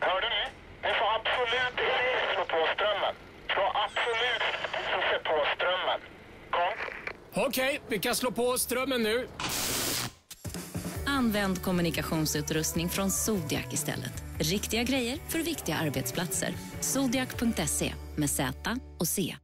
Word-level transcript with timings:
Hörde 0.00 0.28
ni? 0.36 0.44
Ni 0.88 0.94
får 0.98 1.08
absolut 1.18 1.70
inte 1.70 1.84
slå 2.34 2.44
på 2.44 2.66
strömmen. 2.74 3.14
Slå 3.52 3.64
absolut 3.84 4.42
inte 4.94 5.28
på 5.28 5.36
strömmen. 5.56 6.00
Kom. 6.50 7.44
Okej, 7.46 7.80
vi 7.88 7.98
kan 7.98 8.14
slå 8.14 8.30
på 8.30 8.58
strömmen 8.58 9.02
nu. 9.02 9.28
Använd 11.06 11.62
kommunikationsutrustning 11.62 12.88
från 12.88 13.10
Zodiac 13.10 13.64
istället. 13.72 14.22
Riktiga 14.38 14.82
grejer 14.82 15.18
för 15.28 15.38
viktiga 15.38 15.76
arbetsplatser. 15.76 16.54
Zodiac.se 16.80 17.94
med 18.16 18.30
Z 18.30 18.52
och 19.00 19.06
C. 19.08 19.36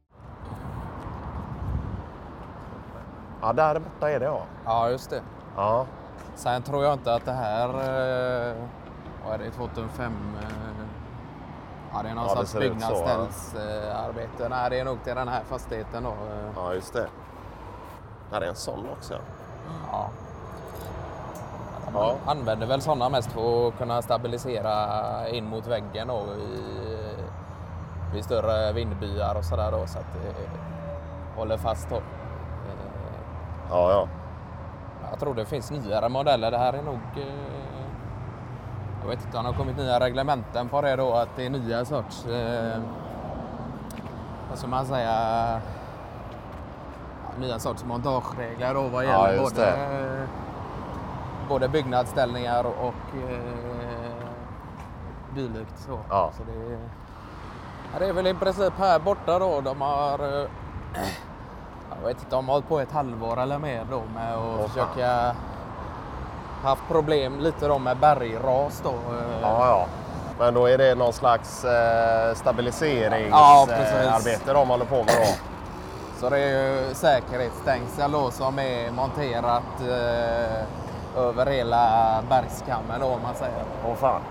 Ja, 3.41 3.53
där 3.53 3.79
borta 3.79 4.11
är 4.11 4.19
det 4.19 4.25
ja. 4.25 4.45
Ja, 4.65 4.89
just 4.89 5.09
det. 5.09 5.23
Ja, 5.55 5.87
Sen 6.35 6.63
tror 6.63 6.83
jag 6.83 6.93
inte 6.93 7.13
att 7.13 7.25
det 7.25 7.31
här... 7.33 7.69
Eh, 7.69 8.55
vad 9.25 9.33
är 9.33 9.37
det? 9.45 9.51
2005? 9.51 10.13
Eh, 10.41 10.47
ja, 11.93 12.03
det 12.03 12.09
är 12.09 12.13
någon 12.15 12.27
Ja, 12.27 12.35
det 12.41 12.45
så, 12.47 12.57
ja. 12.57 12.61
byggnadsställsarbete. 12.61 14.43
Eh, 14.43 14.49
Nej, 14.49 14.69
det 14.69 14.79
är 14.79 14.85
nog 14.85 15.03
till 15.03 15.15
den 15.15 15.27
här 15.27 15.43
fastigheten 15.43 16.03
då. 16.03 16.09
Eh, 16.09 16.15
ja 16.55 16.73
just 16.73 16.93
det. 16.93 17.07
Där 18.31 18.41
är 18.41 18.45
en 18.47 18.55
sån 18.55 18.89
också. 18.97 19.13
Ja. 19.91 20.09
Ja. 21.93 22.15
Man 22.25 22.37
använder 22.37 22.67
väl 22.67 22.81
sådana 22.81 23.09
mest 23.09 23.31
för 23.31 23.67
att 23.67 23.77
kunna 23.77 24.01
stabilisera 24.01 25.29
in 25.29 25.49
mot 25.49 25.67
väggen 25.67 26.07
då 26.07 26.23
i, 26.39 26.59
vid 28.13 28.25
större 28.25 28.71
vindbyar 28.73 29.35
och 29.35 29.45
sådär 29.45 29.71
då 29.71 29.87
så 29.87 29.99
att 29.99 30.13
det 30.13 30.33
håller 31.39 31.57
fast 31.57 31.89
då. 31.89 32.01
Ja, 33.69 33.91
ja. 33.91 34.07
Jag 35.11 35.19
tror 35.19 35.33
det 35.33 35.45
finns 35.45 35.71
nyare 35.71 36.09
modeller. 36.09 36.51
Det 36.51 36.57
här 36.57 36.73
är 36.73 36.81
nog... 36.83 36.99
Jag 39.05 39.09
vet 39.15 39.25
inte 39.25 39.37
om 39.37 39.43
det 39.43 39.49
har 39.49 39.57
kommit 39.57 39.77
nya 39.77 39.99
reglementen 39.99 40.69
på 40.69 40.81
det 40.81 40.95
då 40.95 41.13
att 41.13 41.29
det 41.35 41.45
är 41.45 41.49
nya 41.49 41.85
sorts... 41.85 42.25
Eh, 42.25 42.79
vad 44.49 44.57
ska 44.57 44.67
man 44.67 44.85
säga? 44.85 45.11
Ja, 45.11 45.59
nya 47.39 47.59
sorts 47.59 47.83
montageregler 47.83 48.73
då 48.73 48.81
vad 48.87 49.05
Ja, 49.05 49.09
gäller 49.09 49.41
just 49.43 49.55
både, 49.55 49.65
det. 49.67 50.21
eh, 50.21 50.29
både 51.49 51.67
byggnadsställningar 51.69 52.65
och 52.65 53.29
eh, 53.29 54.25
dylikt. 55.35 55.79
Så. 55.79 55.99
Ja. 56.09 56.31
Så 56.37 56.43
det, 56.43 56.79
ja, 57.93 57.99
det 57.99 58.05
är 58.05 58.13
väl 58.13 58.27
i 58.27 58.33
princip 58.33 58.73
här 58.77 58.99
borta 58.99 59.39
då 59.39 59.61
de 59.61 59.81
har 59.81 60.19
eh, 60.19 60.47
jag 62.01 62.07
vet 62.07 62.17
inte, 62.19 62.35
de 62.35 62.45
har 62.47 62.53
hållit 62.53 62.67
på 62.69 62.79
ett 62.79 62.91
halvår 62.91 63.39
eller 63.39 63.59
mer 63.59 63.85
då 63.91 64.01
med 64.15 64.35
att 64.35 64.69
försöka 64.71 65.35
haft 66.65 66.87
problem 66.87 67.39
lite 67.39 67.67
då 67.67 67.79
med 67.79 67.97
bergras 67.97 68.81
då. 68.83 68.89
eh, 68.89 69.41
Ja, 69.41 69.67
ja. 69.67 69.85
Men 70.39 70.53
då 70.53 70.65
är 70.69 70.77
det 70.77 70.95
någon 70.95 71.13
slags 71.13 71.65
eh, 71.65 71.71
Ja, 71.71 72.35
stabiliseringsarbete 72.35 74.03
eh, 74.05 74.15
arbete 74.15 74.53
de 74.53 74.69
håller 74.69 74.85
på 74.85 74.95
med 74.95 75.05
då? 75.07 75.35
Så 76.19 76.29
det 76.29 76.39
är 76.39 76.49
ju 76.49 76.93
säkerhetsstängsel 76.93 78.11
då 78.11 78.31
som 78.31 78.59
är 78.59 78.91
monterat 78.91 79.63
eh, 79.81 81.21
över 81.23 81.45
hela 81.45 81.89
bergskammen 82.29 82.99
då 82.99 83.05
om 83.07 83.21
man 83.21 83.35
säger. 83.35 83.63
Åh 83.87 83.95
fan. 83.95 84.21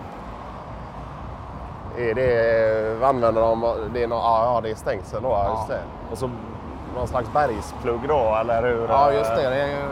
Är 1.98 2.14
det, 2.14 2.98
vad 3.00 3.08
använder 3.08 3.40
de? 3.42 3.74
Det 3.94 4.02
är, 4.02 4.06
nå 4.06 4.16
ja, 4.16 4.54
ja, 4.54 4.60
det 4.60 4.70
är 4.70 4.74
stängsel 4.74 5.22
då, 5.22 5.28
ja. 5.28 5.44
Ja. 5.44 5.56
just 5.58 5.68
det. 5.68 5.80
Och 6.12 6.18
så 6.18 6.30
någon 6.96 7.08
slags 7.08 7.32
bergsplugg 7.32 8.00
då, 8.08 8.36
eller 8.40 8.62
hur? 8.62 8.86
Ja 8.88 9.12
just 9.12 9.30
det, 9.36 9.50
det 9.50 9.56
är 9.62 9.66
ju 9.66 9.82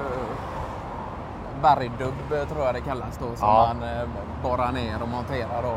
bergdubb 1.62 2.32
eh, 2.32 2.48
tror 2.48 2.64
jag 2.64 2.74
det 2.74 2.80
kallas 2.80 3.18
då 3.18 3.36
som 3.36 3.48
Ja. 3.48 3.74
man 3.74 3.82
eh, 3.88 4.04
borrar 4.42 4.72
ner 4.72 5.02
och 5.02 5.08
monterar 5.08 5.62
då. 5.62 5.74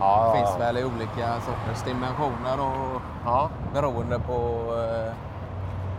Ja, 0.00 0.32
Finns 0.36 0.50
ja. 0.52 0.58
väl 0.58 0.76
i 0.78 0.84
olika 0.84 1.34
sorters 1.40 1.82
dimensioner 1.84 2.60
och 2.60 3.00
Ja, 3.24 3.48
beroende 3.74 4.18
på 4.18 4.34
eh, 4.78 5.12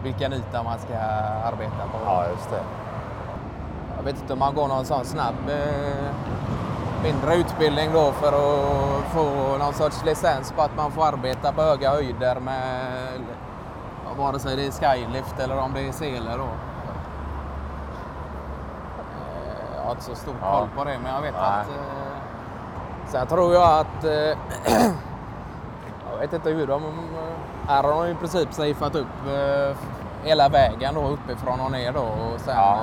vilken 0.03 0.33
yta 0.33 0.63
man 0.63 0.79
ska 0.79 0.97
arbeta 1.47 1.83
på. 1.91 1.97
ja 2.05 2.27
just 2.27 2.49
det. 2.49 2.61
Jag 3.97 4.03
vet 4.03 4.21
inte 4.21 4.33
om 4.33 4.39
man 4.39 4.55
går 4.55 4.67
någon 4.67 4.85
sån 4.85 5.05
snabb 5.05 5.35
eh, 5.49 6.11
mindre 7.03 7.35
utbildning 7.35 7.89
då 7.93 8.11
för 8.11 8.27
att 8.27 9.03
få 9.05 9.57
någon 9.57 9.73
sorts 9.73 10.05
licens 10.05 10.51
på 10.51 10.61
att 10.61 10.75
man 10.77 10.91
får 10.91 11.05
arbeta 11.05 11.51
på 11.51 11.61
höga 11.61 11.89
höjder 11.91 12.35
med 12.39 13.21
vare 14.17 14.39
sig 14.39 14.55
det 14.55 14.65
är 14.67 14.71
skylift 14.71 15.39
eller 15.39 15.57
om 15.59 15.73
det 15.73 15.87
är 15.87 15.91
seler 15.91 16.37
då. 16.37 16.43
Eh, 16.43 16.49
Jag 19.75 19.76
har 19.87 19.91
inte 19.91 20.03
så 20.03 20.15
stor 20.15 20.33
Ja. 20.41 20.51
koll 20.59 20.67
på 20.77 20.83
det 20.83 20.99
men 21.03 21.13
jag 21.15 21.21
vet 21.21 21.33
Nej. 21.33 21.43
att 21.61 21.67
eh, 21.67 22.17
Sen 23.07 23.27
tror 23.27 23.53
jag 23.53 23.79
att 23.79 24.03
eh, 24.03 24.11
jag 26.11 26.17
vet 26.19 26.33
inte 26.33 26.49
hur 26.49 26.67
de... 26.67 26.81
Här 27.67 27.83
har 27.83 27.89
de 27.89 28.05
i 28.11 28.15
princip 28.15 28.53
safeat 28.53 28.95
upp 28.95 29.07
eh, 29.27 29.75
hela 30.23 30.49
vägen 30.49 30.93
då 30.95 31.07
uppifrån 31.07 31.59
och 31.59 31.71
ner 31.71 31.91
då 31.91 31.99
och 32.01 32.39
sen 32.39 32.55
Ja. 32.55 32.73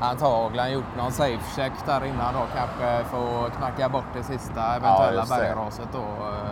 eh, 0.00 0.08
antagligen 0.10 0.72
gjort 0.72 0.96
någon 0.96 1.12
safe 1.12 1.42
check 1.56 1.72
där 1.86 2.04
innan 2.04 2.34
då 2.34 2.40
kanske 2.56 3.04
få 3.10 3.50
knacka 3.58 3.88
bort 3.88 4.04
det 4.14 4.22
sista 4.22 4.76
eventuella 4.76 5.22
det. 5.24 5.28
bergraset 5.28 5.88
då. 5.92 5.98
eh. 5.98 6.50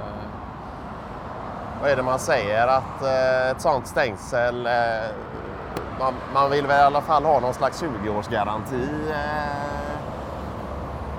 Vad 1.82 1.90
är 1.90 1.96
det 1.96 2.02
man 2.02 2.18
säger? 2.18 2.66
Att 2.66 3.02
eh, 3.02 3.50
ett 3.50 3.60
sånt 3.60 3.86
stängsel... 3.86 4.66
Eh, 4.66 4.72
man, 5.98 6.14
man 6.34 6.50
vill 6.50 6.66
väl 6.66 6.80
i 6.80 6.82
alla 6.82 7.00
fall 7.00 7.24
ha 7.24 7.40
någon 7.40 7.54
slags 7.54 7.82
20-årsgaranti? 7.82 8.88
Eh, 9.10 9.16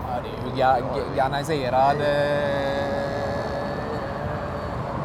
Ja, 0.10 0.22
det 0.24 0.30
är 0.30 0.56
ju 0.56 0.64
ga- 0.64 0.82
ga- 0.94 1.16
galvaniserad 1.16 1.96
eh, 2.02 3.06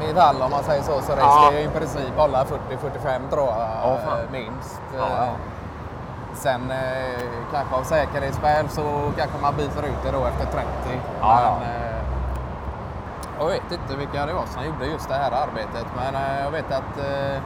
metall 0.00 0.42
om 0.42 0.50
man 0.50 0.62
säger 0.64 0.82
så. 0.82 1.00
Så 1.00 1.14
det 1.14 1.20
Ja. 1.20 1.44
ska 1.46 1.58
ju 1.58 1.64
i 1.64 1.68
princip 1.68 2.16
hålla 2.16 2.44
40-45 2.44 3.30
tror 3.30 3.46
jag 3.48 3.92
eh, 3.92 4.30
minst. 4.32 4.80
Ja, 4.98 5.06
ja. 5.16 5.24
Eh, 5.24 5.30
Sen 6.34 6.70
eh, 6.70 7.20
kanske 7.52 7.76
av 7.76 7.82
säkerhetsskäl 7.82 8.68
så 8.68 8.82
kanske 9.16 9.38
man 9.42 9.54
byter 9.56 9.84
ut 9.86 10.02
det 10.04 10.10
då 10.12 10.24
efter 10.26 10.46
30. 10.46 10.66
Ja, 11.20 11.40
ja. 11.42 11.56
Men, 11.60 11.70
eh, 11.70 11.96
jag 13.38 13.46
vet 13.46 13.72
inte 13.72 13.96
vilka 13.96 14.26
det 14.26 14.32
var 14.32 14.46
som 14.46 14.64
gjorde 14.64 14.86
just 14.86 15.08
det 15.08 15.14
här 15.14 15.30
arbetet 15.30 15.86
men 15.96 16.14
eh, 16.14 16.40
jag 16.44 16.50
vet 16.50 16.72
att 16.72 16.98
eh, 16.98 17.40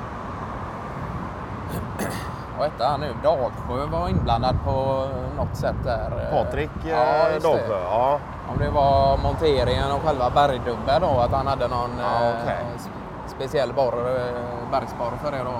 vad 2.59 2.71
hette 2.71 2.85
han 2.85 3.01
nu? 3.01 3.15
Dagsjö 3.23 3.87
var 3.87 4.09
inblandad 4.09 4.57
på 4.65 5.07
något 5.37 5.57
sätt 5.57 5.77
där. 5.85 6.29
Patrik 6.33 6.71
Ja, 6.85 6.97
eh. 6.97 7.43
Dagsjö? 7.43 7.79
Ja. 7.91 8.19
Om 8.53 8.59
det 8.59 8.71
var 8.71 9.17
monteringen 9.23 9.93
och 9.93 10.01
själva 10.09 10.31
bergdubben 10.31 11.01
då, 11.01 11.21
att 11.21 11.31
han 11.33 11.47
hade 11.47 11.69
någon 11.69 11.91
Ja, 11.99 12.29
eh, 12.29 12.53
s- 12.77 12.89
speciell 13.27 13.73
borr, 13.73 13.95
eh, 14.17 14.71
bergsborr 14.71 15.13
för 15.23 15.31
det 15.33 15.39
då. 15.45 15.53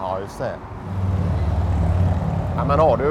Ja, 0.00 0.18
just 0.20 0.38
det. 0.38 0.52
Ja, 2.56 2.64
men 2.64 2.80
har 2.80 2.96
du 2.96 3.10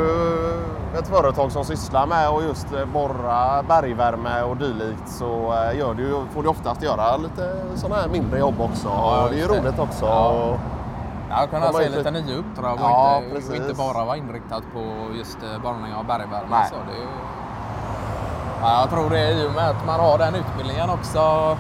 ett 1.00 1.08
företag 1.08 1.52
som 1.52 1.66
sysslar 1.66 2.06
med 2.08 2.28
att 2.28 2.44
just 2.44 2.68
borra 2.94 3.64
bergvärme 3.64 4.42
och 4.42 4.58
dylikt 4.58 5.10
så 5.10 5.54
gör 5.76 5.94
du, 5.94 6.16
får 6.34 6.44
du 6.44 6.50
oftast 6.50 6.84
göra 6.84 7.18
lite 7.18 7.54
sådana 7.76 8.02
här 8.02 8.08
mindre 8.10 8.40
jobb 8.40 8.62
också. 8.62 8.88
Ja, 8.88 9.28
det 9.30 9.36
är 9.36 9.40
ju 9.40 9.48
roligt 9.48 9.80
också. 9.80 10.06
Ja. 10.06 10.54
De 11.30 11.62
har 11.62 11.74
se 11.74 11.90
lite 11.90 11.98
lite- 11.98 12.12
nya 12.12 12.38
uppdrag 12.38 12.74
och, 12.74 12.80
Ja, 12.80 13.22
inte, 13.36 13.50
och 13.50 13.56
inte 13.56 13.74
bara 13.74 14.06
vara 14.06 14.18
inriktat 14.18 14.64
på 14.74 14.84
just 15.18 15.38
borrning 15.64 15.94
av 15.94 16.06
bergvärme. 16.06 16.48
Nej. 16.50 16.68
Så 16.70 16.76
det 16.88 16.92
är 16.98 17.02
ju... 17.02 17.08
ja, 18.62 18.80
jag 18.82 18.90
tror 18.90 19.10
det 19.10 19.20
är 19.20 19.32
i 19.44 19.48
och 19.48 19.52
med 19.54 19.70
att 19.70 19.86
man 19.86 20.00
har 20.00 20.18
den 20.18 20.36
utbildningen 20.36 20.90
också 20.90 21.58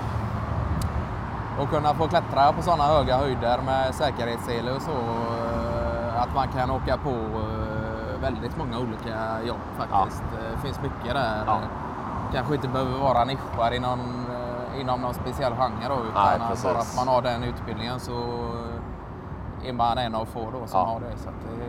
och 1.59 1.69
kunna 1.69 1.93
få 1.93 2.07
klättra 2.07 2.53
på 2.53 2.61
sådana 2.61 2.83
höga 2.83 3.17
höjder 3.17 3.59
med 3.65 3.95
säkerhetssele 3.95 4.71
och 4.71 4.81
så. 4.81 4.91
eh, 4.91 6.21
Att 6.21 6.35
man 6.35 6.47
kan 6.47 6.71
åka 6.71 6.97
på 6.97 7.09
eh, 7.09 8.21
väldigt 8.21 8.57
många 8.57 8.77
olika 8.79 9.41
jobb 9.47 9.57
faktiskt. 9.77 10.23
Det 10.31 10.61
finns 10.67 10.81
mycket 10.81 11.13
där. 11.13 11.43
Ja. 11.47 11.59
Kanske 12.33 12.55
inte 12.55 12.67
behöver 12.67 12.97
vara 12.99 13.23
nischad 13.25 13.73
inom, 13.73 13.99
eh, 14.29 14.81
inom 14.81 15.01
någon 15.01 15.13
speciell 15.13 15.53
genre 15.55 15.87
då, 15.89 15.95
utan 16.09 16.39
Nej, 16.39 16.57
bara 16.63 16.77
att 16.79 16.95
man 16.95 17.07
har 17.07 17.21
den 17.21 17.43
utbildningen 17.43 17.99
så 17.99 18.13
är 19.65 19.73
man 19.73 19.97
en 19.97 20.15
av 20.15 20.25
få 20.25 20.39
då 20.39 20.67
som 20.67 20.79
Ja. 20.79 20.85
har 20.85 20.99
det. 20.99 21.17
Så 21.17 21.29
det 21.29 21.65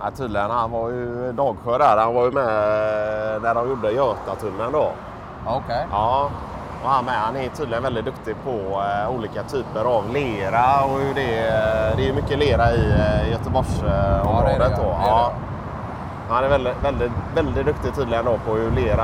Ja, 0.00 0.10
tydligen, 0.10 0.50
han 0.50 0.70
var 0.70 0.88
ju 0.90 1.32
Dagsjö 1.32 1.78
där. 1.78 1.96
Han 1.96 2.14
var 2.14 2.24
ju 2.24 2.30
med 2.30 2.46
när 3.42 3.54
de 3.54 3.68
gjorde 3.68 3.92
Götatunneln 3.92 4.72
då. 4.72 4.92
Okej. 5.46 5.86
Ja, 5.90 6.30
och 6.84 6.90
han 6.90 7.04
med. 7.04 7.14
Han 7.14 7.36
är 7.36 7.48
tydligen 7.48 7.82
väldigt 7.82 8.04
duktig 8.04 8.36
på 8.44 8.50
eh, 8.82 9.10
olika 9.16 9.42
typer 9.42 9.84
av 9.84 10.08
lera 10.10 10.84
och 10.84 10.98
hur 11.00 11.14
det, 11.14 11.32
det 11.96 12.08
är 12.08 12.12
mycket 12.14 12.38
lera 12.38 12.72
i 12.72 12.90
eh, 12.90 13.30
Göteborgsområdet. 13.30 14.54
Är 14.54 14.58
det, 14.58 14.70
ja. 14.78 14.82
då. 14.82 14.90
Är. 14.90 15.32
Han 16.28 16.44
är 16.44 16.48
väldigt, 16.48 16.84
väldigt, 16.84 17.12
väldigt 17.34 17.66
duktig 17.66 17.94
tydligen 17.94 18.24
då 18.24 18.38
på 18.46 18.52
hur 18.54 18.70
lera 18.70 19.02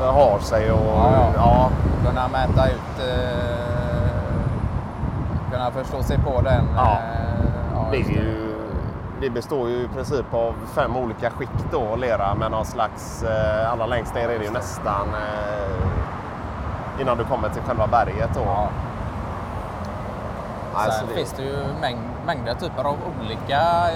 har 0.00 0.38
sig 0.38 0.72
och 0.72 0.78
Ja, 0.86 1.12
ja. 1.14 1.32
ja. 1.36 1.70
Kunna 2.08 2.28
mäta 2.28 2.66
ut, 2.68 3.08
eh, 3.08 3.51
förstå 5.72 6.02
sig 6.02 6.18
på 6.18 6.40
den. 6.40 6.64
Ja. 6.76 6.92
eh, 6.92 6.98
ja, 7.74 7.86
Det 7.90 7.96
ju 7.98 8.38
det 9.20 9.30
består 9.30 9.68
ju 9.68 9.74
i 9.76 9.88
princip 9.88 10.34
av 10.34 10.54
fem 10.74 10.96
olika 10.96 11.30
skikt 11.30 11.66
då, 11.72 11.96
lera 11.96 12.34
med 12.34 12.50
någon 12.50 12.64
slags... 12.64 13.22
Eh, 13.22 13.72
allra 13.72 13.86
längst 13.86 14.14
ner 14.14 14.28
är 14.28 14.38
det 14.38 14.44
ju 14.44 14.50
nästan 14.50 15.08
eh, 15.08 17.00
innan 17.00 17.18
du 17.18 17.24
kommer 17.24 17.48
till 17.48 17.62
själva 17.62 17.86
berget 17.86 18.30
då. 18.34 18.40
Ja. 18.40 18.68
Alltså, 20.74 20.98
Sen 20.98 21.08
det- 21.08 21.14
finns 21.14 21.32
det 21.32 21.42
ju 21.42 21.56
mäng, 21.80 21.98
mängder 22.26 22.54
typer 22.54 22.84
av 22.84 22.96
olika 23.20 23.60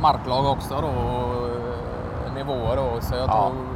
marklag 0.00 0.46
också 0.46 0.74
då, 0.80 0.90
nivåer 2.34 2.76
då. 2.76 3.00
Så 3.00 3.14
jag 3.14 3.28
Ja. 3.28 3.50
tror 3.50 3.75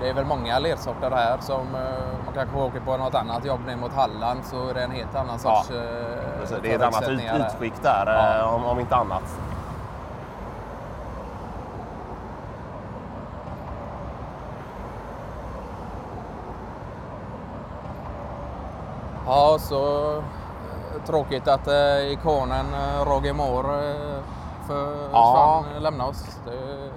det 0.00 0.08
är 0.08 0.14
väl 0.14 0.24
många 0.24 0.58
lersorter 0.58 1.10
här 1.10 1.38
som 1.40 1.74
eh, 1.74 2.24
man 2.24 2.34
kanske 2.34 2.56
åker 2.58 2.80
på 2.80 2.96
något 2.96 3.14
annat 3.14 3.44
jobb 3.44 3.60
ner 3.66 3.76
mot 3.76 3.92
Halland 3.92 4.40
så 4.44 4.68
är 4.68 4.74
det 4.74 4.82
en 4.82 4.90
helt 4.90 5.14
annan 5.14 5.38
Ja. 5.44 5.54
sorts 5.62 5.70
eh, 5.70 6.40
Precis, 6.40 6.56
Det 6.62 6.72
är 6.72 6.76
ett 6.76 6.82
annat 6.82 7.08
ut, 7.08 7.20
utskick 7.20 7.82
där, 7.82 8.06
Ja. 8.06 8.38
eh, 8.38 8.54
om, 8.54 8.64
om 8.64 8.80
inte 8.80 8.96
annat. 8.96 9.38
Ja, 19.26 19.56
så 19.60 20.22
tråkigt 21.06 21.48
att 21.48 21.66
eh, 21.68 22.12
ikonen 22.12 22.66
Roger 23.06 23.32
Moore 23.32 23.90
eh, 23.90 24.22
för 24.66 25.08
Ja. 25.12 25.64
lämnade 25.80 26.10
oss. 26.10 26.38
Det, 26.44 26.90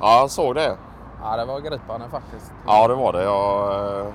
Ja, 0.00 0.18
jag 0.20 0.30
såg 0.30 0.54
det. 0.54 0.76
Ja, 1.24 1.36
det 1.36 1.44
var 1.44 1.60
gripande 1.60 2.08
faktiskt. 2.08 2.52
Ja, 2.66 2.88
det 2.88 2.94
var 2.94 3.12
det. 3.12 3.22
Jag, 3.22 3.74
eh, 4.00 4.06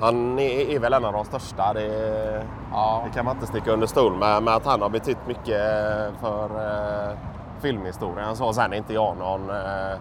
han 0.00 0.38
är, 0.38 0.70
är 0.70 0.78
väl 0.78 0.92
en 0.92 1.04
av 1.04 1.12
de 1.12 1.24
största. 1.24 1.72
Det, 1.72 2.44
Ja. 2.72 3.02
det 3.06 3.10
kan 3.14 3.24
man 3.24 3.34
inte 3.34 3.46
sticka 3.46 3.72
under 3.72 3.86
stol 3.86 4.16
med. 4.16 4.42
med 4.42 4.54
att 4.54 4.66
han 4.66 4.82
har 4.82 4.88
betytt 4.88 5.26
mycket 5.26 5.60
för 6.20 6.44
eh, 6.44 7.16
filmhistorien. 7.60 8.36
Så 8.36 8.52
sen 8.52 8.72
är 8.72 8.76
inte 8.76 8.94
jag 8.94 9.16
någon 9.16 9.50
eh, 9.50 9.96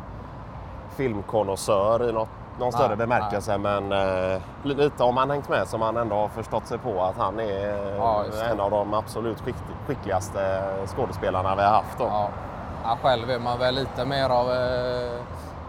filmkonnässör 0.95 2.09
i 2.09 2.11
något, 2.11 2.29
någon 2.59 2.69
Nej, 2.69 2.71
större 2.71 2.95
bemärkelse. 2.95 3.57
Men 3.57 3.91
eh, 3.91 4.41
lite 4.63 5.03
om 5.03 5.17
han 5.17 5.29
hängt 5.29 5.49
med 5.49 5.67
som 5.67 5.81
han 5.81 5.97
ändå 5.97 6.15
har 6.15 6.27
förstått 6.27 6.67
sig 6.67 6.77
på 6.77 7.01
att 7.03 7.17
han 7.17 7.39
är 7.39 7.95
Ja, 7.97 8.23
en 8.51 8.59
av 8.59 8.71
de 8.71 8.93
absolut 8.93 9.41
skick, 9.41 9.55
skickligaste 9.87 10.61
skådespelarna 10.95 11.55
vi 11.55 11.61
har 11.61 11.69
haft. 11.71 11.97
Då. 11.97 12.03
Ja. 12.03 12.29
Ja, 12.83 12.97
själv 13.03 13.29
är 13.29 13.39
man 13.39 13.59
väl 13.59 13.75
lite 13.75 14.05
mer 14.05 14.29
av 14.29 14.51
eh, 14.51 15.11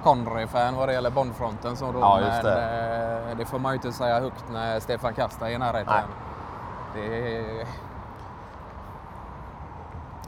Connery-fan 0.05 0.77
vad 0.77 0.89
det 0.89 0.93
gäller 0.93 1.11
Bondfronten. 1.11 1.77
Så 1.77 1.93
då, 1.93 1.99
Ja, 2.01 2.21
just 2.21 2.43
men 2.43 2.45
det. 2.45 3.29
Eh, 3.31 3.37
det 3.37 3.45
får 3.45 3.59
man 3.59 3.73
ju 3.73 3.77
inte 3.77 3.93
säga 3.93 4.21
högt 4.21 4.45
när 4.53 4.81
Stefan 4.81 5.15
Kasta 5.15 5.51
är 5.51 5.55
i 5.55 5.59
närheten. 5.59 5.95
Nej. 5.95 6.05
Det 6.95 7.37
är... 7.39 7.67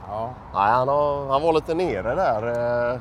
Ja. 0.07 0.29
Nej, 0.53 0.71
han, 0.71 0.87
har, 0.87 1.27
han 1.31 1.41
var 1.41 1.53
lite 1.53 1.73
nere 1.73 2.15
där. 2.15 2.43
eh, 2.93 2.99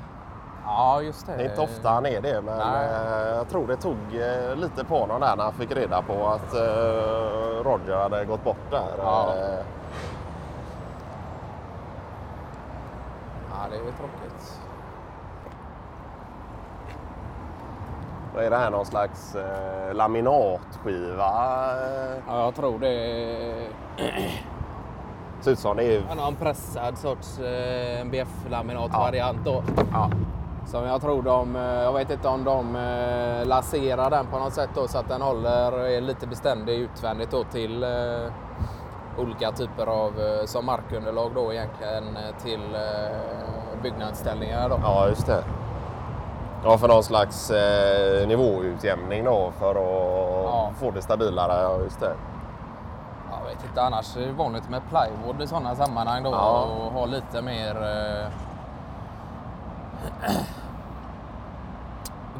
ja, 0.64 1.02
just 1.02 1.26
det. 1.26 1.36
Det 1.36 1.42
är 1.44 1.50
inte 1.50 1.60
ofta 1.60 1.88
han 1.90 2.06
är 2.06 2.20
det, 2.20 2.40
men 2.42 2.58
Nej. 2.58 2.84
eh, 2.88 3.36
jag 3.36 3.48
tror 3.48 3.66
det 3.66 3.76
tog 3.76 3.96
lite 4.56 4.84
på 4.84 4.98
honom 4.98 5.20
där 5.20 5.36
när 5.36 5.44
han 5.44 5.52
fick 5.52 5.70
reda 5.76 6.02
på 6.02 6.26
att 6.28 6.54
Roger 7.64 7.96
hade 8.02 8.24
gått 8.24 8.44
bort 8.44 8.70
där. 8.70 8.94
Ja. 8.98 9.34
Ja, 13.50 13.66
det 13.70 13.76
är 13.76 13.80
tråkigt. 13.80 14.60
Vad 18.38 18.46
är 18.46 18.50
det 18.50 18.56
här? 18.56 18.70
Någon 18.70 18.86
slags 18.86 19.34
eh, 19.34 19.94
laminatskiva? 19.94 21.32
Ja, 22.26 22.44
jag 22.44 22.54
tror 22.54 22.78
det 22.78 22.88
är 22.88 23.68
Ser 25.40 25.50
ut 25.50 25.58
som 25.58 25.76
det 25.76 25.84
är... 25.84 26.02
en 26.10 26.16
någon 26.16 26.34
pressad 26.34 26.98
sorts 26.98 27.38
eh, 27.38 28.00
MBF-laminatvariant 28.00 29.44
då. 29.44 29.62
Ja. 29.92 30.10
Som 30.66 30.84
jag 30.84 31.00
tror 31.00 31.22
de, 31.22 31.56
eh, 31.56 31.62
jag 31.62 31.92
vet 31.92 32.10
inte 32.10 32.28
om 32.28 32.44
de 32.44 32.76
eh, 32.76 33.46
laserar 33.46 34.10
den 34.10 34.26
på 34.26 34.38
något 34.38 34.54
sätt 34.54 34.70
då, 34.74 34.88
så 34.88 34.98
att 34.98 35.08
den 35.08 35.22
håller, 35.22 35.72
är 35.72 36.00
lite 36.00 36.26
beständig 36.26 36.78
utvändigt 36.78 37.30
då 37.30 37.44
till 37.44 37.82
eh, 37.82 38.32
olika 39.18 39.52
typer 39.52 39.86
av, 39.86 40.20
eh, 40.20 40.44
som 40.44 40.66
markunderlag 40.66 41.30
då 41.34 41.52
egentligen 41.52 42.16
eh, 42.16 42.42
till 42.42 42.74
eh, 42.74 43.82
byggnadsställningar 43.82 44.68
då. 44.68 44.78
ja, 44.82 45.08
just 45.08 45.26
det. 45.26 45.44
Ja, 46.64 46.78
för 46.78 46.88
någon 46.88 47.02
slags 47.04 47.50
eh, 47.50 48.28
nivåutjämning 48.28 49.24
då 49.24 49.52
för 49.58 49.70
att 49.70 50.44
Ja. 50.44 50.70
få 50.80 50.90
det 50.90 51.02
stabilare. 51.02 51.62
Ja, 51.62 51.78
just 51.84 52.00
det. 52.00 52.14
Jag 53.30 53.44
vet 53.54 53.64
inte, 53.64 53.82
annars 53.82 54.16
är 54.16 54.20
det 54.26 54.32
vanligt 54.32 54.68
med 54.70 54.80
plywood 54.88 55.42
i 55.42 55.46
sådana 55.46 55.74
sammanhang 55.74 56.22
då 56.22 56.30
Ja. 56.30 56.62
och 56.62 56.92
ha 56.92 57.06
lite 57.06 57.42
mer 57.42 57.74
eh, 57.82 58.26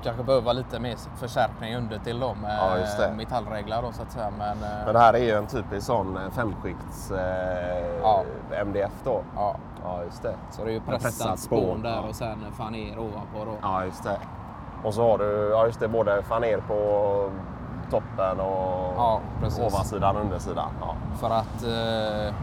kanske 0.02 0.22
behöver 0.22 0.52
lite 0.54 0.78
mer 0.80 0.96
förstärkning 1.16 1.76
under 1.76 1.98
till 1.98 2.20
då 2.20 2.34
med 2.34 2.58
Ja, 2.60 2.78
just 2.78 2.98
det. 2.98 3.12
metallreglar 3.16 3.82
då 3.82 3.92
så 3.92 4.02
att 4.02 4.12
säga. 4.12 4.30
Men, 4.38 4.62
eh, 4.62 4.84
Men 4.84 4.92
det 4.94 4.98
här 5.00 5.14
är 5.14 5.18
ju 5.18 5.30
en 5.32 5.46
typisk 5.46 5.86
sån 5.86 6.16
eh, 6.16 6.30
femskikts 6.30 7.10
eh, 7.10 8.00
Ja. 8.02 8.22
MDF 8.60 8.92
då. 9.04 9.22
ja, 9.36 9.56
Ja, 9.84 10.02
just 10.04 10.22
det. 10.22 10.34
så 10.50 10.64
det 10.64 10.70
är 10.70 10.72
ju 10.72 10.80
Med 10.80 11.00
pressat 11.00 11.38
spån 11.38 11.82
där 11.82 12.08
och 12.08 12.14
sen 12.14 12.38
faner 12.52 12.98
ovanpå 12.98 13.44
då. 13.44 13.52
Ja, 13.62 13.84
just 13.84 14.04
det. 14.04 14.18
Och 14.84 14.94
så 14.94 15.02
har 15.10 15.18
du 15.18 15.50
ja, 15.52 15.66
just 15.66 15.80
det, 15.80 15.88
både 15.88 16.22
faner 16.22 16.58
på 16.68 17.30
toppen 17.90 18.40
och 18.40 18.94
Ja, 18.96 19.20
precis. 19.40 19.58
ovansidan 19.74 20.16
och 20.16 20.22
undersidan. 20.22 20.70
Ja. 20.80 20.94
För 21.16 21.30
att 21.30 21.62
eh, 21.62 22.34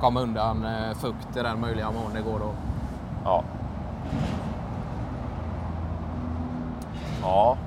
komma 0.00 0.20
undan 0.20 0.64
eh, 0.64 0.94
fukt 0.94 1.36
i 1.36 1.42
den 1.42 1.60
möjliga 1.60 1.86
mån 1.90 2.12
det 2.14 2.20
går 2.20 2.38
då. 2.38 2.50
Ja. 3.24 3.42
Ja, 7.22 7.58